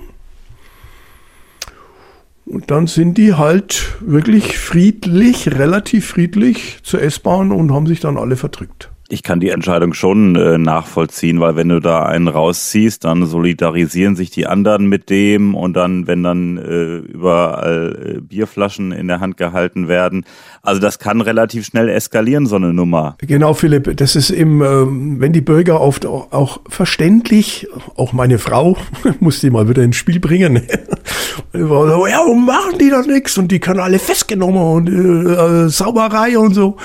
[2.44, 8.18] Und dann sind die halt wirklich friedlich, relativ friedlich zur S-Bahn und haben sich dann
[8.18, 8.91] alle verdrückt.
[9.08, 14.16] Ich kann die Entscheidung schon äh, nachvollziehen, weil wenn du da einen rausziehst, dann solidarisieren
[14.16, 19.20] sich die anderen mit dem und dann, wenn dann äh, überall äh, Bierflaschen in der
[19.20, 20.24] Hand gehalten werden.
[20.62, 23.16] Also das kann relativ schnell eskalieren, so eine Nummer.
[23.18, 28.38] Genau, Philipp, das ist eben, äh, wenn die Bürger oft auch, auch verständlich, auch meine
[28.38, 28.78] Frau,
[29.20, 30.56] muss die mal wieder ins Spiel bringen,
[31.52, 36.54] ja, warum machen die da nichts und die können alle festgenommen und äh, Sauberei und
[36.54, 36.78] so.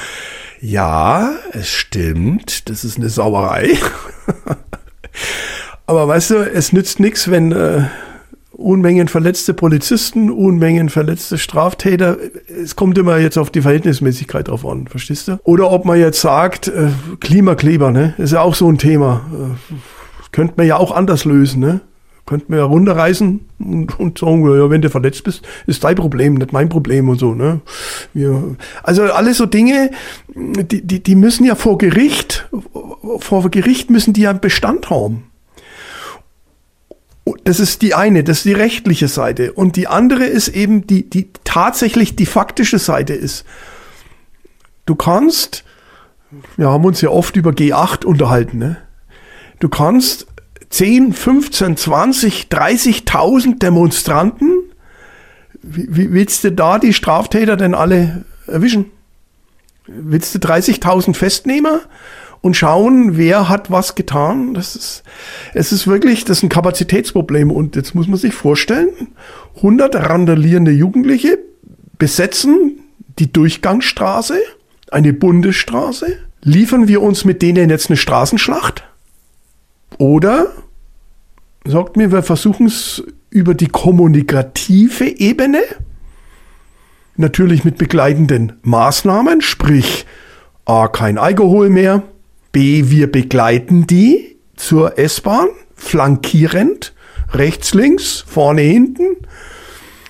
[0.59, 3.77] Ja, es stimmt, das ist eine Sauerei.
[5.85, 7.83] Aber weißt du, es nützt nichts, wenn äh,
[8.51, 12.17] Unmengen verletzte Polizisten, Unmengen verletzte Straftäter.
[12.47, 15.39] Es kommt immer jetzt auf die Verhältnismäßigkeit drauf an, verstehst du?
[15.43, 16.89] Oder ob man jetzt sagt, äh,
[17.19, 18.15] Klimakleber, ne?
[18.17, 19.25] Ist ja auch so ein Thema.
[19.31, 19.75] Äh,
[20.31, 21.81] könnte man ja auch anders lösen, ne?
[22.27, 26.33] Könnten wir ja runterreißen und, und sagen, ja, wenn du verletzt bist, ist dein Problem,
[26.33, 27.33] nicht mein Problem und so.
[27.33, 27.61] Ne?
[28.13, 29.91] Wir, also alles so Dinge,
[30.35, 32.49] die, die, die müssen ja vor Gericht,
[33.19, 35.23] vor Gericht müssen die ja einen Bestand haben.
[37.45, 39.53] Das ist die eine, das ist die rechtliche Seite.
[39.53, 43.45] Und die andere ist eben die, die tatsächlich die faktische Seite ist.
[44.85, 45.63] Du kannst,
[46.57, 48.77] wir haben uns ja oft über G8 unterhalten, ne?
[49.59, 50.27] Du kannst
[50.69, 54.51] 10, 15, 20, 30.000 Demonstranten.
[55.61, 58.85] Wie, willst du da die Straftäter denn alle erwischen?
[59.87, 61.81] Willst du 30.000 Festnehmer
[62.41, 64.53] und schauen, wer hat was getan?
[64.53, 65.03] Das ist,
[65.53, 67.51] es ist wirklich, das ist ein Kapazitätsproblem.
[67.51, 68.89] Und jetzt muss man sich vorstellen,
[69.57, 71.39] 100 randalierende Jugendliche
[71.97, 72.79] besetzen
[73.19, 74.37] die Durchgangsstraße,
[74.91, 76.17] eine Bundesstraße.
[76.43, 78.83] Liefern wir uns mit denen jetzt eine Straßenschlacht?
[79.97, 80.47] Oder
[81.65, 85.61] sagt mir, wir versuchen es über die kommunikative Ebene,
[87.15, 90.05] natürlich mit begleitenden Maßnahmen, sprich
[90.65, 92.03] A, kein Alkohol mehr,
[92.51, 96.93] B, wir begleiten die zur S-Bahn, flankierend,
[97.33, 99.17] rechts, links, vorne, hinten,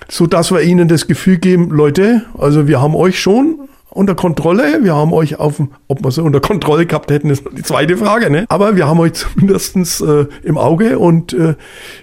[0.10, 4.83] so dass wir ihnen das Gefühl geben, Leute, also wir haben euch schon unter Kontrolle.
[4.83, 8.29] Wir haben euch auf, ob wir sie unter Kontrolle gehabt hätten, ist die zweite Frage.
[8.29, 8.45] Ne?
[8.47, 11.55] Aber wir haben euch zumindest äh, im Auge und äh,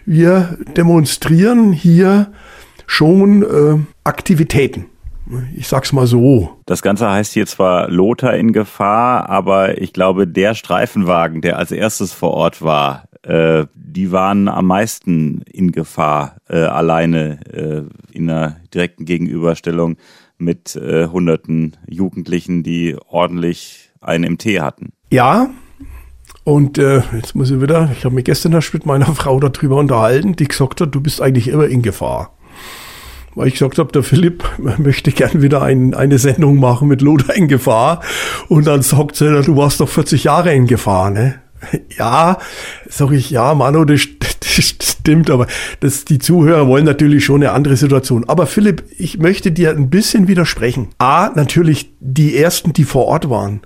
[0.04, 2.32] wir demonstrieren hier
[2.86, 4.86] schon äh, Aktivitäten.
[5.56, 6.58] Ich sag's mal so.
[6.66, 11.72] Das Ganze heißt hier zwar Lothar in Gefahr, aber ich glaube, der Streifenwagen, der als
[11.72, 18.28] erstes vor Ort war, äh, die waren am meisten in Gefahr, äh, alleine äh, in
[18.28, 19.96] einer direkten Gegenüberstellung
[20.38, 24.92] mit äh, hunderten Jugendlichen, die ordentlich einen Tee hatten.
[25.10, 25.50] Ja,
[26.44, 29.76] und äh, jetzt muss ich wieder, ich habe mich gestern erst mit meiner Frau darüber
[29.76, 32.36] unterhalten, die gesagt hat, du bist eigentlich immer in Gefahr.
[33.34, 34.44] Weil ich gesagt habe, der Philipp
[34.78, 38.02] möchte gern wieder ein, eine Sendung machen mit Lothar in Gefahr.
[38.48, 41.40] Und dann sagt sie, du warst doch 40 Jahre in Gefahr, ne?
[41.96, 42.38] Ja,
[42.88, 44.06] sag ich, ja, Manu, das
[44.44, 45.46] stimmt, aber
[45.80, 48.24] das, die Zuhörer wollen natürlich schon eine andere Situation.
[48.28, 50.88] Aber Philipp, ich möchte dir ein bisschen widersprechen.
[50.98, 53.62] A, natürlich die ersten, die vor Ort waren.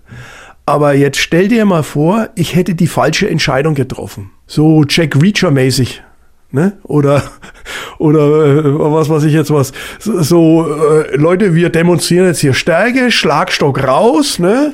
[0.66, 4.30] Aber jetzt stell dir mal vor, ich hätte die falsche Entscheidung getroffen.
[4.46, 6.02] So Jack Reacher mäßig
[6.50, 6.78] ne?
[6.84, 7.22] Oder
[7.98, 9.72] oder äh, was weiß ich jetzt was.
[9.98, 14.72] So, äh, Leute, wir demonstrieren jetzt hier Stärke, Schlagstock raus, ne?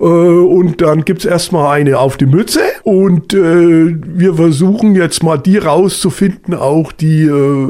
[0.00, 5.38] Äh, und dann gibt's erstmal eine auf die Mütze und äh, wir versuchen jetzt mal
[5.38, 7.68] die rauszufinden, auch die äh,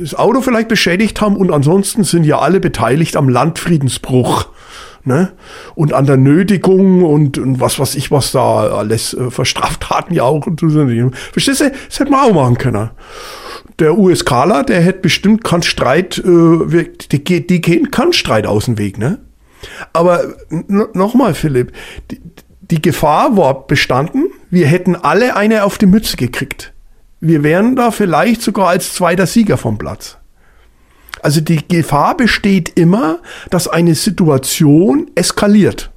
[0.00, 4.48] das Auto vielleicht beschädigt haben und ansonsten sind ja alle beteiligt am Landfriedensbruch
[5.04, 5.32] ne?
[5.74, 10.14] Und an der Nötigung und, und was weiß ich, was da alles äh, für Straftaten
[10.14, 10.44] ja auch.
[11.32, 11.70] Verstehst du?
[11.70, 12.90] Das hätte man auch machen können.
[13.78, 18.78] Der USKler, der hätte bestimmt keinen Streit, äh, die, die gehen keinen Streit aus dem
[18.78, 19.18] Weg, ne?
[19.92, 20.34] Aber
[20.68, 21.72] nochmal, Philipp,
[22.10, 22.20] die,
[22.60, 26.72] die Gefahr war bestanden, wir hätten alle eine auf die Mütze gekriegt.
[27.20, 30.18] Wir wären da vielleicht sogar als zweiter Sieger vom Platz.
[31.20, 33.20] Also die Gefahr besteht immer,
[33.50, 35.90] dass eine Situation eskaliert.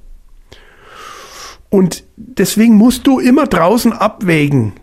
[1.70, 4.74] Und deswegen musst du immer draußen abwägen.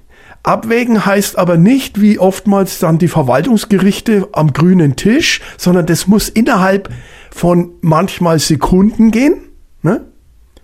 [0.43, 6.27] Abwägen heißt aber nicht, wie oftmals dann die Verwaltungsgerichte am grünen Tisch, sondern das muss
[6.27, 6.89] innerhalb
[7.31, 9.35] von manchmal Sekunden gehen.
[9.81, 10.05] Ne?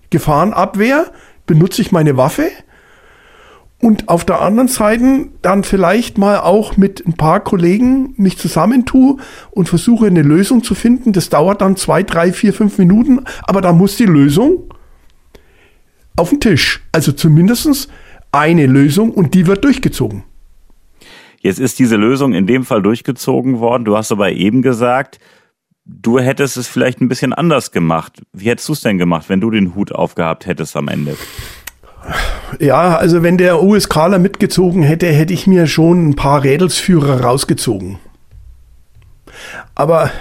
[0.10, 1.06] Gefahrenabwehr,
[1.46, 2.52] benutze ich meine Waffe,
[3.82, 9.18] und auf der anderen Seite dann vielleicht mal auch mit ein paar Kollegen mich zusammentue
[9.52, 11.14] und versuche eine Lösung zu finden.
[11.14, 14.74] Das dauert dann zwei, drei, vier, fünf Minuten, aber da muss die Lösung
[16.18, 16.82] auf den Tisch.
[16.92, 17.90] Also zumindest
[18.32, 20.24] eine Lösung und die wird durchgezogen.
[21.40, 23.86] Jetzt ist diese Lösung in dem Fall durchgezogen worden.
[23.86, 25.20] Du hast aber eben gesagt,
[25.86, 28.22] du hättest es vielleicht ein bisschen anders gemacht.
[28.34, 31.16] Wie hättest du es denn gemacht, wenn du den Hut aufgehabt hättest am Ende?
[32.60, 38.00] Ja, also wenn der USKler mitgezogen hätte, hätte ich mir schon ein paar Rädelsführer rausgezogen.
[39.76, 40.12] Aber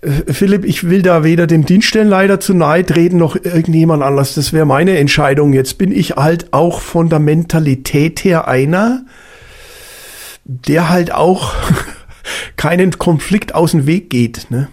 [0.00, 4.34] äh, Philipp, ich will da weder dem Dienststellenleiter zu nahe treten noch irgendjemand anders.
[4.34, 5.52] Das wäre meine Entscheidung.
[5.52, 9.04] Jetzt bin ich halt auch von der Mentalität her einer,
[10.44, 11.54] der halt auch
[12.56, 14.50] keinen Konflikt aus dem Weg geht.
[14.50, 14.68] Ne?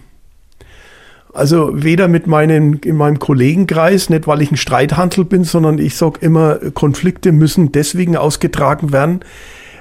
[1.36, 5.94] Also weder mit meinen, in meinem Kollegenkreis, nicht weil ich ein Streithandel bin, sondern ich
[5.94, 9.20] sage immer, Konflikte müssen deswegen ausgetragen werden,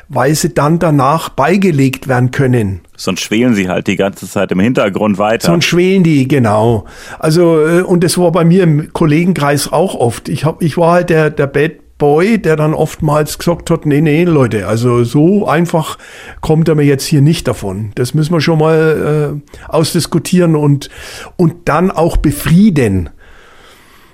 [0.09, 2.81] weil sie dann danach beigelegt werden können.
[2.97, 5.47] Sonst schwelen sie halt die ganze Zeit im Hintergrund weiter.
[5.47, 6.85] Sonst schwelen die, genau.
[7.19, 10.27] Also, äh, und das war bei mir im Kollegenkreis auch oft.
[10.29, 14.01] Ich, hab, ich war halt der, der Bad Boy, der dann oftmals gesagt hat, nee,
[14.01, 15.97] nee, Leute, also so einfach
[16.41, 17.91] kommt er mir jetzt hier nicht davon.
[17.95, 20.89] Das müssen wir schon mal äh, ausdiskutieren und,
[21.37, 23.09] und dann auch befrieden.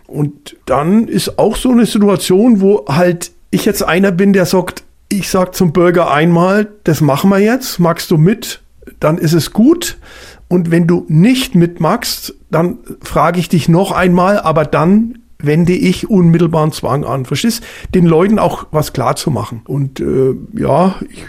[0.06, 4.84] Und dann ist auch so eine Situation, wo halt ich jetzt einer bin, der sagt,
[5.10, 8.62] ich sag zum Bürger einmal, das machen wir jetzt, magst du mit,
[9.00, 9.98] dann ist es gut.
[10.48, 16.10] Und wenn du nicht mitmachst, dann frage ich dich noch einmal, aber dann wende ich
[16.10, 17.26] unmittelbaren Zwang an.
[17.26, 17.64] Verstehst?
[17.94, 19.62] Den Leuten auch was klar zu machen.
[19.66, 21.26] Und äh, ja, ich,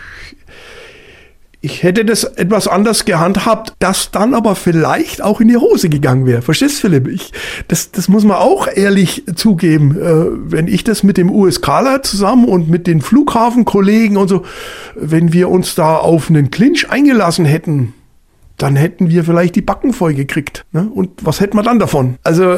[1.65, 6.27] ich hätte das etwas anders gehandhabt, das dann aber vielleicht auch in die Hose gegangen
[6.27, 6.43] wäre.
[6.43, 7.07] Verstehst, Philipp?
[7.07, 7.33] Ich,
[7.69, 9.97] das, das muss man auch ehrlich zugeben.
[9.97, 14.43] Äh, wenn ich das mit dem USKler zusammen und mit den Flughafenkollegen und so,
[14.97, 17.95] wenn wir uns da auf einen Clinch eingelassen hätten,
[18.59, 20.67] dann hätten wir vielleicht die Backen voll gekriegt.
[20.73, 20.89] Ne?
[20.93, 22.17] Und was hätten wir dann davon?
[22.25, 22.57] Also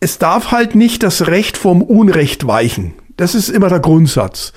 [0.00, 2.94] es darf halt nicht das Recht vom Unrecht weichen.
[3.16, 4.52] Das ist immer der Grundsatz.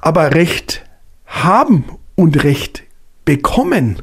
[0.00, 0.84] Aber Recht
[1.26, 1.84] haben
[2.14, 2.84] und Recht
[3.24, 4.02] bekommen,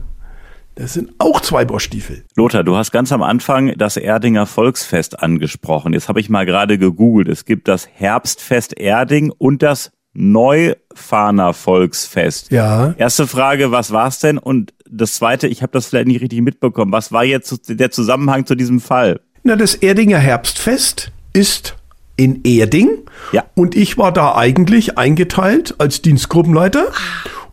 [0.75, 2.25] das sind auch zwei Bohrstiefel.
[2.35, 5.93] Lothar, du hast ganz am Anfang das Erdinger Volksfest angesprochen.
[5.93, 7.29] Jetzt habe ich mal gerade gegoogelt.
[7.29, 12.51] Es gibt das Herbstfest Erding und das Neufahner Volksfest.
[12.51, 12.93] Ja.
[12.97, 14.37] Erste Frage, was war es denn?
[14.37, 16.91] Und das zweite, ich habe das vielleicht nicht richtig mitbekommen.
[16.91, 19.21] Was war jetzt der Zusammenhang zu diesem Fall?
[19.47, 21.75] Na, das Erdinger Herbstfest ist
[22.17, 22.89] in Erding.
[23.31, 23.43] Ja.
[23.53, 26.87] Und ich war da eigentlich eingeteilt als Dienstgruppenleiter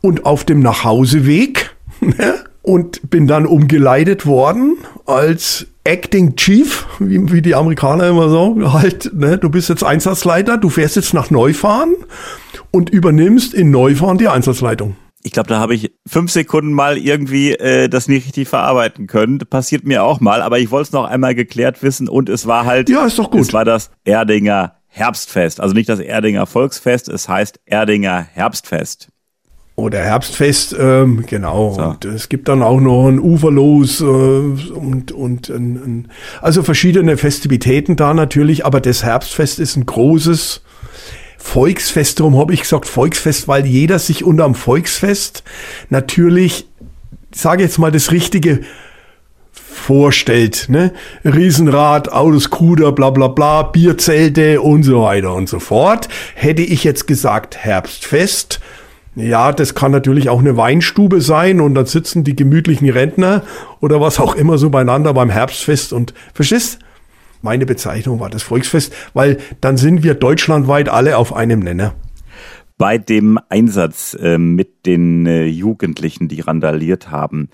[0.01, 7.43] und auf dem Nachhauseweg ne, und bin dann umgeleitet worden als Acting Chief, wie, wie
[7.43, 11.95] die Amerikaner immer sagen, halt, ne, du bist jetzt Einsatzleiter, du fährst jetzt nach Neufahren
[12.71, 17.53] und übernimmst in Neufahren die Einsatzleitung ich glaube, da habe ich fünf Sekunden mal irgendwie
[17.53, 19.39] äh, das nicht richtig verarbeiten können.
[19.39, 22.67] Passiert mir auch mal, aber ich wollte es noch einmal geklärt wissen und es war
[22.67, 23.43] halt, ja, ist doch gut.
[23.43, 29.09] Es war das Erdinger Herbstfest, also nicht das Erdinger Volksfest, es heißt Erdinger Herbstfest.
[29.75, 31.73] Oder Herbstfest, ähm, genau.
[31.73, 31.83] So.
[31.83, 36.09] Und es gibt dann auch noch ein Uferlos äh, und, und ein, ein,
[36.43, 40.63] also verschiedene Festivitäten da natürlich, aber das Herbstfest ist ein großes
[41.43, 45.43] Volksfest, darum habe ich gesagt Volksfest, weil jeder sich unterm Volksfest
[45.91, 46.67] natürlich,
[47.35, 48.61] sage jetzt mal das Richtige,
[49.53, 50.67] vorstellt.
[50.69, 50.93] Ne?
[51.25, 56.09] Riesenrad, Autos, Kuder, bla bla bla, Bierzelte und so weiter und so fort.
[56.35, 58.61] Hätte ich jetzt gesagt Herbstfest,
[59.15, 63.43] ja, das kann natürlich auch eine Weinstube sein und dann sitzen die gemütlichen Rentner
[63.81, 66.79] oder was auch immer so beieinander beim Herbstfest und verstehst?
[67.43, 71.95] Meine Bezeichnung war das Volksfest, weil dann sind wir deutschlandweit alle auf einem Nenner.
[72.79, 77.51] Bei dem Einsatz äh, mit den äh, Jugendlichen, die randaliert haben,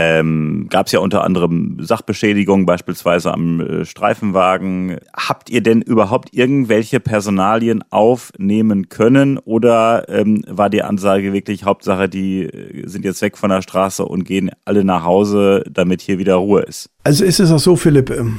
[0.00, 4.98] ähm, Gab es ja unter anderem Sachbeschädigungen, beispielsweise am äh, Streifenwagen.
[5.12, 12.08] Habt ihr denn überhaupt irgendwelche Personalien aufnehmen können oder ähm, war die Ansage wirklich Hauptsache,
[12.08, 16.18] die äh, sind jetzt weg von der Straße und gehen alle nach Hause, damit hier
[16.18, 16.90] wieder Ruhe ist?
[17.02, 18.38] Also ist es auch so, Philipp, ähm,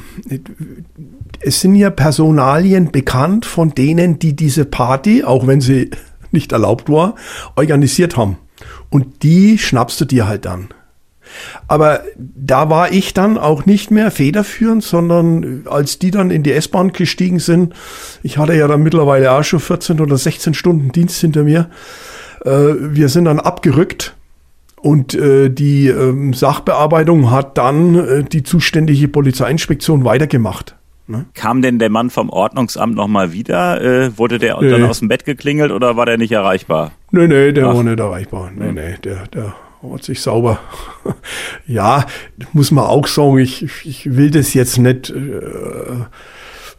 [1.40, 5.90] es sind ja Personalien bekannt von denen, die diese Party, auch wenn sie
[6.30, 7.16] nicht erlaubt war,
[7.54, 8.38] organisiert haben.
[8.88, 10.68] Und die schnappst du dir halt dann.
[11.68, 16.52] Aber da war ich dann auch nicht mehr federführend, sondern als die dann in die
[16.52, 17.74] S-Bahn gestiegen sind,
[18.22, 21.70] ich hatte ja dann mittlerweile auch schon 14 oder 16 Stunden Dienst hinter mir,
[22.44, 24.14] äh, wir sind dann abgerückt.
[24.82, 30.74] Und äh, die äh, Sachbearbeitung hat dann äh, die zuständige Polizeiinspektion weitergemacht.
[31.06, 31.26] Ne?
[31.34, 33.82] Kam denn der Mann vom Ordnungsamt nochmal wieder?
[33.82, 34.70] Äh, wurde der nee.
[34.70, 36.92] dann aus dem Bett geklingelt oder war der nicht erreichbar?
[37.10, 37.74] Nee, nee, der Ach.
[37.74, 38.50] war nicht erreichbar.
[38.54, 40.58] Nee, nee, der, der hat sich sauber.
[41.66, 42.06] ja,
[42.52, 46.04] muss man auch sagen, ich, ich will das jetzt nicht äh,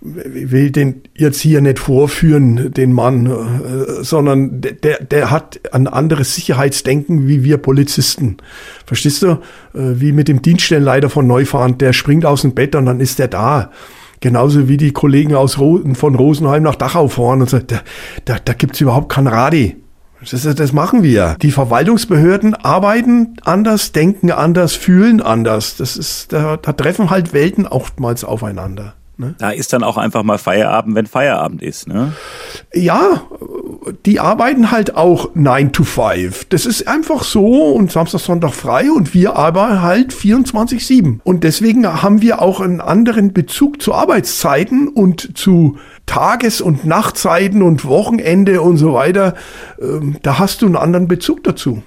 [0.02, 6.36] will den jetzt hier nicht vorführen, den Mann, äh, sondern der, der hat ein anderes
[6.36, 8.38] Sicherheitsdenken wie wir Polizisten.
[8.86, 9.28] Verstehst du?
[9.28, 13.20] Äh, wie mit dem Dienststellenleiter von Neufahren, der springt aus dem Bett und dann ist
[13.20, 13.72] der da.
[14.22, 17.82] Genauso wie die Kollegen aus Ro von Rosenheim nach Dachau fahren und so, da,
[18.26, 19.81] da, da gibt's überhaupt kein Radi.
[20.30, 21.36] Das, das machen wir.
[21.42, 25.78] Die Verwaltungsbehörden arbeiten anders, denken anders, fühlen anders.
[25.78, 28.94] Das ist, da, da treffen halt Welten oftmals aufeinander.
[29.22, 29.36] Ne?
[29.38, 32.14] Da ist dann auch einfach mal Feierabend, wenn Feierabend ist, ne?
[32.74, 33.22] Ja,
[34.06, 36.46] die arbeiten halt auch 9 to 5.
[36.46, 41.20] Das ist einfach so und Samstag, Sonntag frei und wir arbeiten halt 24-7.
[41.24, 47.62] Und deswegen haben wir auch einen anderen Bezug zu Arbeitszeiten und zu Tages- und Nachtzeiten
[47.62, 49.36] und Wochenende und so weiter.
[49.82, 51.84] Ähm, da hast du einen anderen Bezug dazu.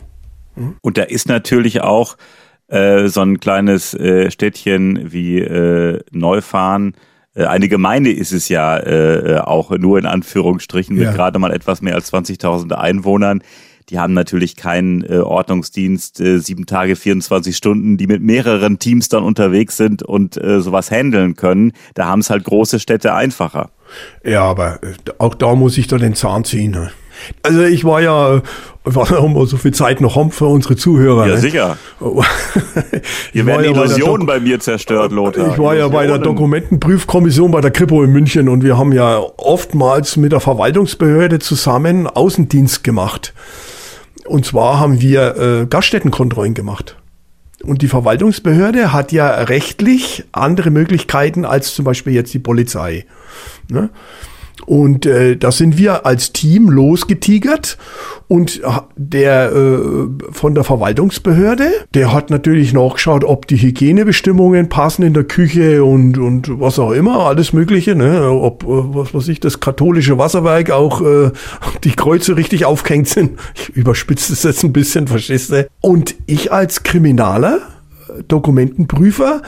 [0.55, 0.77] Hm?
[0.81, 2.17] Und da ist natürlich auch
[2.69, 6.95] äh, so ein kleines äh, Städtchen wie äh, Neufahren
[7.35, 11.13] äh, eine Gemeinde ist es ja äh, auch nur in Anführungsstrichen mit ja.
[11.13, 13.43] gerade mal etwas mehr als 20.000 Einwohnern.
[13.91, 19.11] Die haben natürlich keinen äh, Ordnungsdienst, äh, sieben Tage, 24 Stunden, die mit mehreren Teams
[19.11, 21.73] dann unterwegs sind und äh, sowas handeln können.
[21.93, 23.71] Da haben es halt große Städte einfacher.
[24.25, 26.73] Ja, aber äh, auch da muss ich da den Zahn ziehen.
[26.73, 26.91] Ne?
[27.43, 28.43] Also ich war ja,
[28.85, 31.27] was haben wir so viel Zeit noch haben für unsere Zuhörer.
[31.27, 31.41] Ja, ne?
[31.41, 31.77] sicher.
[33.33, 35.53] Hier werden ja Illusionen bei, bei, mir zerstört, Lothar.
[35.53, 39.21] Ich war ja bei der Dokumentenprüfkommission bei der Kripo in München und wir haben ja
[39.37, 43.33] oftmals mit der Verwaltungsbehörde zusammen Außendienst gemacht.
[44.27, 46.97] Und zwar haben wir äh, Gaststättenkontrollen gemacht.
[47.67, 53.07] Und die Verwaltungsbehörde hat ja rechtlich andere Möglichkeiten als zum Beispiel jetzt die Polizei.
[53.69, 53.91] Ne?
[54.67, 57.79] Und äh, da sind wir als Team losgetigert
[58.29, 58.63] und
[58.97, 65.25] der äh, von der Verwaltungsbehörde, der hat natürlich nachgeschaut, ob die Hygienebestimmungen passen in der
[65.25, 68.31] Küche und, und was auch immer, alles Mögliche, ne?
[68.31, 71.31] ob, äh, was weiß ich, das katholische Wasserwerk auch äh,
[71.85, 73.39] die Kreuze richtig aufgehängt sind.
[73.55, 75.69] Ich überspitze das jetzt ein bisschen, verstehst du?
[75.81, 77.59] Und ich als Kriminaler,
[78.29, 79.43] Dokumentenprüfer,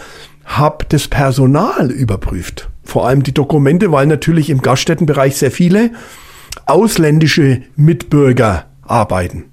[0.44, 5.90] habe das Personal überprüft vor allem die Dokumente, weil natürlich im Gaststättenbereich sehr viele
[6.64, 9.44] ausländische Mitbürger arbeiten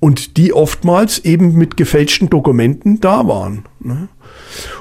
[0.00, 3.64] und die oftmals eben mit gefälschten Dokumenten da waren.
[3.80, 4.08] Ne?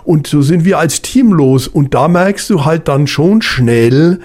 [0.04, 4.20] Und so sind wir als Team los und da merkst du halt dann schon schnell,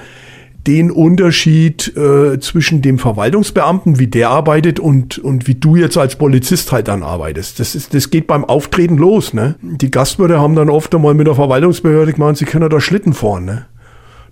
[0.66, 6.16] den Unterschied äh, zwischen dem Verwaltungsbeamten, wie der arbeitet und, und wie du jetzt als
[6.16, 7.59] Polizist halt dann arbeitest.
[7.59, 9.35] Das, ist, das geht beim Auftreten los.
[9.35, 9.57] Ne?
[9.61, 13.44] Die Gastwirte haben dann oft einmal mit der Verwaltungsbehörde gemeint, sie können da Schlitten fahren.
[13.44, 13.66] Ne?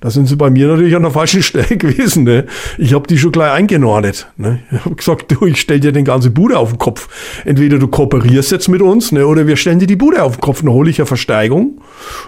[0.01, 2.25] Da sind sie bei mir natürlich an der falschen Stelle gewesen.
[2.25, 2.47] Ne?
[2.79, 4.33] Ich habe die schon gleich eingenordet.
[4.37, 4.61] Ne?
[4.73, 7.09] Ich habe gesagt, du, ich stell dir den ganzen Bude auf den Kopf.
[7.45, 10.41] Entweder du kooperierst jetzt mit uns, ne, oder wir stellen dir die Bude auf den
[10.41, 11.81] Kopf, dann hole ich ja Versteigung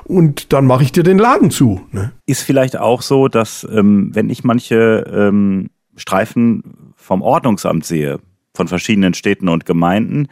[0.04, 1.80] und dann mache ich dir den Laden zu.
[1.90, 2.12] Ne?
[2.26, 8.20] Ist vielleicht auch so, dass ähm, wenn ich manche ähm, Streifen vom Ordnungsamt sehe,
[8.54, 10.28] von verschiedenen Städten und Gemeinden,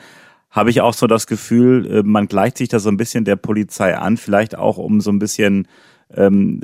[0.50, 3.36] habe ich auch so das Gefühl, äh, man gleicht sich da so ein bisschen der
[3.36, 5.66] Polizei an, vielleicht auch um so ein bisschen
[6.14, 6.60] ähm,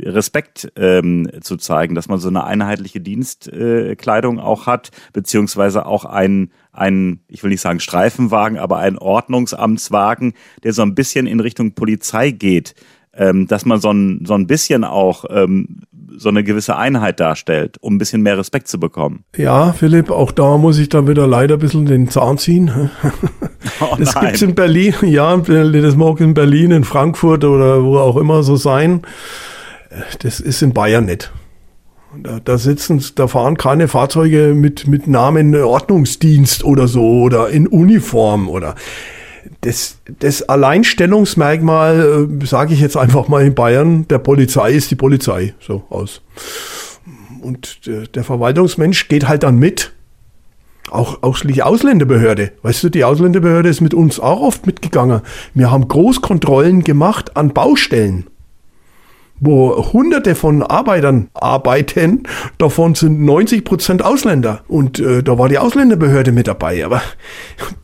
[0.00, 6.04] Respekt ähm, zu zeigen, dass man so eine einheitliche Dienstkleidung äh, auch hat, beziehungsweise auch
[6.04, 11.40] ein, ein, ich will nicht sagen Streifenwagen, aber ein Ordnungsamtswagen, der so ein bisschen in
[11.40, 12.74] Richtung Polizei geht,
[13.14, 15.82] ähm, dass man so ein, so ein bisschen auch ähm,
[16.18, 19.24] so eine gewisse Einheit darstellt, um ein bisschen mehr Respekt zu bekommen.
[19.36, 22.90] Ja, Philipp, auch da muss ich dann wieder leider ein bisschen den Zahn ziehen.
[23.80, 24.26] Oh das nein.
[24.26, 28.56] gibt's in Berlin, ja, das mag in Berlin, in Frankfurt oder wo auch immer so
[28.56, 29.02] sein.
[30.20, 31.32] Das ist in Bayern nicht.
[32.16, 37.66] Da, da sitzen, da fahren keine Fahrzeuge mit, mit Namen Ordnungsdienst oder so oder in
[37.66, 38.74] Uniform oder
[39.62, 44.96] das, das Alleinstellungsmerkmal, äh, sage ich jetzt einfach mal in Bayern, der Polizei ist die
[44.96, 45.54] Polizei.
[45.60, 46.22] So aus.
[47.40, 49.92] Und der, der Verwaltungsmensch geht halt dann mit.
[50.90, 52.52] Auch, auch die Ausländerbehörde.
[52.62, 55.20] Weißt du, die Ausländerbehörde ist mit uns auch oft mitgegangen.
[55.52, 58.26] Wir haben Großkontrollen gemacht an Baustellen
[59.40, 62.24] wo hunderte von Arbeitern arbeiten,
[62.58, 64.62] davon sind 90 Prozent Ausländer.
[64.68, 67.02] Und äh, da war die Ausländerbehörde mit dabei, aber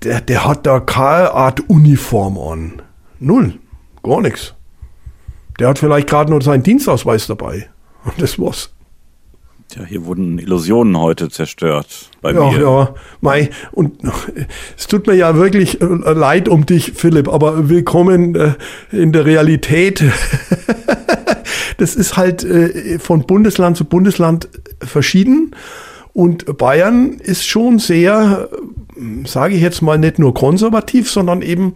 [0.02, 2.82] der, der hat da keine Art Uniform an.
[3.20, 3.54] Null.
[4.02, 4.54] Gar nichts.
[5.58, 7.68] Der hat vielleicht gerade nur seinen Dienstausweis dabei.
[8.04, 8.70] Und das war's.
[9.68, 12.60] Tja, hier wurden Illusionen heute zerstört bei ja, mir.
[12.60, 13.50] Ja, Mai.
[13.72, 14.02] Und
[14.76, 18.54] es tut mir ja wirklich äh, leid um dich, Philipp, aber willkommen äh,
[18.92, 20.04] in der Realität.
[21.78, 24.48] das ist halt äh, von Bundesland zu Bundesland
[24.80, 25.54] verschieden.
[26.12, 28.48] Und Bayern ist schon sehr,
[29.26, 31.74] sage ich jetzt mal, nicht nur konservativ, sondern eben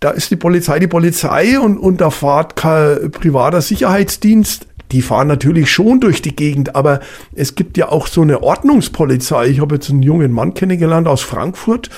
[0.00, 4.66] da ist die Polizei die Polizei und, und da fahrt kein privater Sicherheitsdienst.
[4.92, 7.00] Die fahren natürlich schon durch die Gegend, aber
[7.34, 9.48] es gibt ja auch so eine Ordnungspolizei.
[9.48, 11.90] Ich habe jetzt einen jungen Mann kennengelernt aus Frankfurt,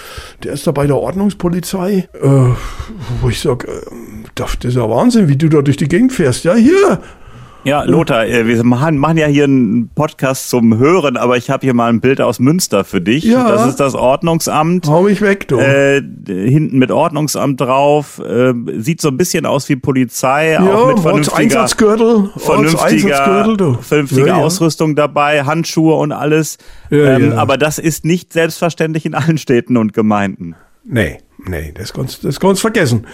[0.42, 2.28] der ist da bei der Ordnungspolizei, äh,
[3.20, 3.80] wo ich sage, äh,
[4.38, 6.44] das ist ja Wahnsinn, wie du da durch die Gegend fährst.
[6.44, 7.00] Ja, hier,
[7.64, 11.66] ja, Lothar, äh, wir machen, machen ja hier einen Podcast zum Hören, aber ich habe
[11.66, 13.24] hier mal ein Bild aus Münster für dich.
[13.24, 13.48] Ja.
[13.48, 14.86] Das ist das Ordnungsamt.
[14.86, 15.58] Hau mich weg, du.
[15.58, 18.20] Äh, hinten mit Ordnungsamt drauf.
[18.20, 24.26] Äh, sieht so ein bisschen aus wie Polizei, ja, auch mit vernünftiger, Einsatzgürtel, vernünftiger, vernünftiger
[24.26, 26.58] ja, Ausrüstung dabei, Handschuhe und alles.
[26.90, 30.54] Ähm, aber das ist nicht selbstverständlich in allen Städten und Gemeinden.
[30.84, 31.18] Nee.
[31.46, 33.06] Nee, das kannst das kannst vergessen.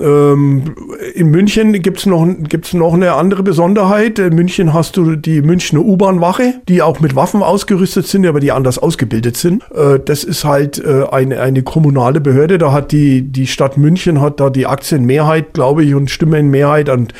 [0.00, 0.74] Ähm,
[1.14, 4.18] in München gibt's noch, gibt's noch eine andere Besonderheit.
[4.18, 8.50] In München hast du die Münchner U-Bahn-Wache, die auch mit Waffen ausgerüstet sind, aber die
[8.50, 9.62] anders ausgebildet sind.
[9.72, 12.58] Äh, das ist halt äh, eine, eine kommunale Behörde.
[12.58, 16.88] Da hat die, die Stadt München hat da die Aktienmehrheit, glaube ich, und Stimmenmehrheit.
[16.88, 17.14] Und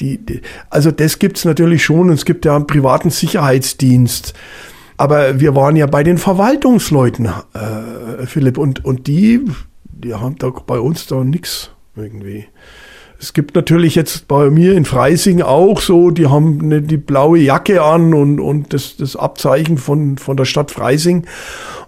[0.00, 2.10] die, die, also das gibt's natürlich schon.
[2.10, 4.34] Und es gibt ja einen privaten Sicherheitsdienst.
[4.98, 9.40] Aber wir waren ja bei den Verwaltungsleuten, äh, Philipp, und, und die
[10.04, 12.46] die haben da bei uns da nichts irgendwie.
[13.18, 17.38] Es gibt natürlich jetzt bei mir in Freising auch so, die haben eine, die blaue
[17.38, 21.26] Jacke an und, und das, das Abzeichen von, von der Stadt Freising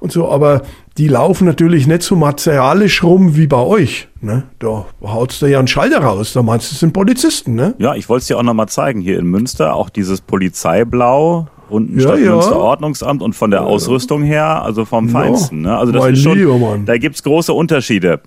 [0.01, 0.62] und so, aber
[0.97, 4.09] die laufen natürlich nicht so martialisch rum wie bei euch.
[4.23, 4.45] Ne?
[4.61, 7.75] Da haut's da ja einen Schalter raus, da meinst du, es sind Polizisten, ne?
[7.79, 11.99] Ja, ich wollte es dir auch nochmal zeigen, hier in Münster, auch dieses Polizeiblau, unten
[11.99, 15.62] ja, Stadtmünster-Ordnungsamt und von der Ausrüstung her, also vom Feinsten.
[15.62, 15.77] Ne?
[15.77, 18.21] Also das ist schon, Lieber, da gibt's große Unterschiede.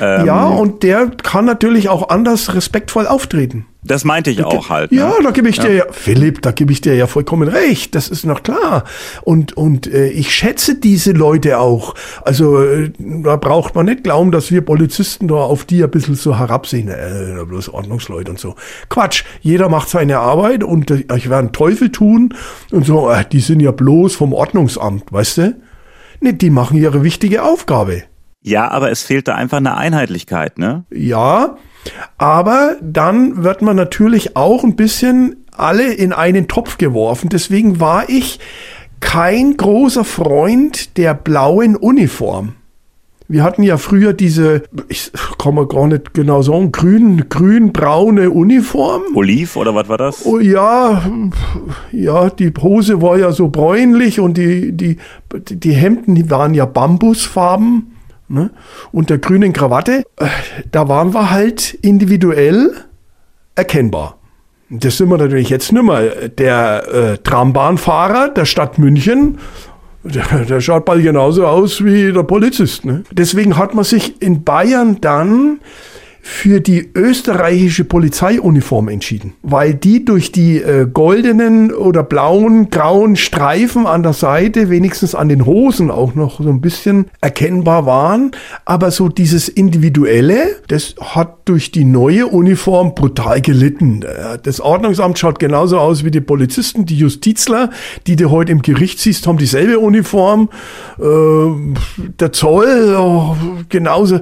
[0.00, 3.66] Ähm, ja, und der kann natürlich auch anders respektvoll auftreten.
[3.82, 4.92] Das meinte ich da, auch halt.
[4.92, 4.98] Ne?
[4.98, 5.64] Ja, da gebe ich ja.
[5.64, 7.94] dir ja, Philipp, da gebe ich dir ja vollkommen recht.
[7.94, 8.84] Das ist noch klar.
[9.22, 11.94] Und, und äh, ich schätze diese Leute auch.
[12.22, 16.14] Also äh, da braucht man nicht glauben, dass wir Polizisten da auf die ein bisschen
[16.14, 16.88] so herabsehen.
[16.88, 18.54] Äh, bloß Ordnungsleute und so.
[18.90, 19.24] Quatsch.
[19.40, 22.34] Jeder macht seine Arbeit und äh, ich werde einen Teufel tun
[22.70, 25.56] und so, äh, die sind ja bloß vom Ordnungsamt, weißt du?
[26.20, 28.02] Nee, die machen ihre wichtige Aufgabe.
[28.42, 30.84] Ja, aber es fehlt da einfach eine Einheitlichkeit, ne?
[30.90, 31.56] Ja,
[32.18, 37.28] aber dann wird man natürlich auch ein bisschen alle in einen Topf geworfen.
[37.28, 38.40] Deswegen war ich
[39.00, 42.54] kein großer Freund der blauen Uniform.
[43.28, 49.02] Wir hatten ja früher diese, ich kann mal gar nicht genau sagen, grün, grün-braune Uniform.
[49.14, 50.26] Oliv oder was war das?
[50.26, 51.00] Oh, ja,
[51.92, 54.96] ja, die Hose war ja so bräunlich und die, die,
[55.48, 57.92] die Hemden waren ja Bambusfarben
[58.30, 58.50] ne?
[58.92, 60.26] und der grünen Krawatte, äh,
[60.70, 62.72] da waren wir halt individuell
[63.54, 64.18] erkennbar.
[64.70, 66.28] Das sind wir natürlich jetzt nicht mehr.
[66.28, 69.38] Der äh, Trambahnfahrer der Stadt München,
[70.04, 72.84] der, der schaut bald genauso aus wie der Polizist.
[72.84, 73.02] Ne?
[73.10, 75.58] Deswegen hat man sich in Bayern dann
[76.22, 83.86] für die österreichische Polizeiuniform entschieden, weil die durch die äh, goldenen oder blauen, grauen Streifen
[83.86, 88.32] an der Seite, wenigstens an den Hosen auch noch so ein bisschen erkennbar waren.
[88.64, 94.02] Aber so dieses Individuelle, das hat durch die neue Uniform brutal gelitten.
[94.02, 97.70] Äh, das Ordnungsamt schaut genauso aus wie die Polizisten, die Justizler,
[98.06, 100.50] die du heute im Gericht siehst, haben dieselbe Uniform.
[100.98, 101.04] Äh,
[102.18, 103.36] der Zoll, oh,
[103.68, 104.20] genauso.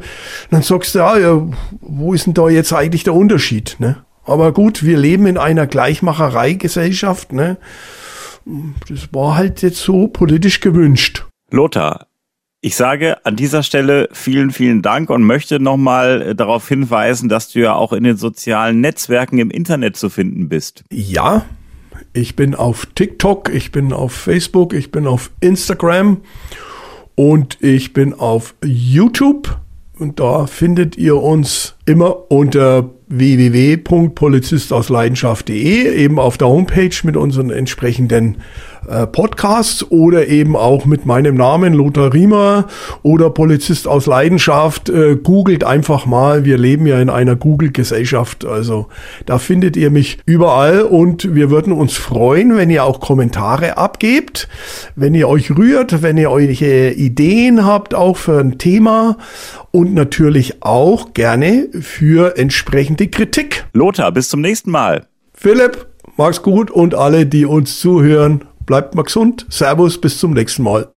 [0.50, 1.42] Dann sagst du, ja, ja
[1.88, 3.76] wo ist denn da jetzt eigentlich der Unterschied?
[3.78, 4.04] Ne?
[4.24, 7.32] Aber gut, wir leben in einer Gleichmacherei-Gesellschaft.
[7.32, 7.56] Ne?
[8.88, 11.24] Das war halt jetzt so politisch gewünscht.
[11.50, 12.08] Lothar,
[12.60, 17.50] ich sage an dieser Stelle vielen, vielen Dank und möchte nochmal äh, darauf hinweisen, dass
[17.50, 20.84] du ja auch in den sozialen Netzwerken im Internet zu finden bist.
[20.90, 21.44] Ja,
[22.12, 26.20] ich bin auf TikTok, ich bin auf Facebook, ich bin auf Instagram
[27.14, 29.56] und ich bin auf YouTube.
[29.98, 38.36] Und da findet ihr uns immer unter www.polizistausleidenschaft.de, eben auf der Homepage mit unseren entsprechenden
[38.88, 42.66] äh, Podcasts oder eben auch mit meinem Namen Lothar Riemer
[43.02, 44.88] oder Polizist aus Leidenschaft.
[44.88, 46.44] Äh, googelt einfach mal.
[46.44, 48.44] Wir leben ja in einer Google-Gesellschaft.
[48.44, 48.86] Also
[49.26, 54.48] da findet ihr mich überall und wir würden uns freuen, wenn ihr auch Kommentare abgebt,
[54.96, 59.18] wenn ihr euch rührt, wenn ihr eure Ideen habt, auch für ein Thema
[59.70, 63.66] und natürlich auch gerne für entsprechende Kritik.
[63.72, 65.06] Lothar, bis zum nächsten Mal.
[65.34, 65.86] Philipp,
[66.16, 69.46] mach's gut und alle, die uns zuhören, Bleibt mal gesund.
[69.48, 70.92] Servus, bis zum nächsten Mal.